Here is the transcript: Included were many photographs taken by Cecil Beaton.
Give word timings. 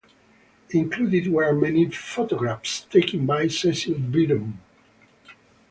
Included 0.71 1.27
were 1.31 1.53
many 1.53 1.87
photographs 1.91 2.87
taken 2.89 3.27
by 3.27 3.47
Cecil 3.47 3.99
Beaton. 3.99 4.59